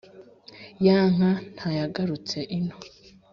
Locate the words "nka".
1.13-1.31